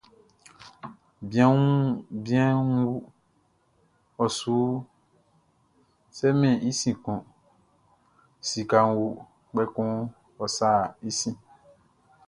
[2.23, 2.95] Bianʼn wu,
[4.23, 4.53] ɔ su
[6.15, 7.19] sɛmɛn i sin kun;
[8.49, 9.07] sikaʼn wu,
[9.51, 9.91] kpɛkun
[10.43, 10.69] ɔ sa
[11.19, 11.35] sin.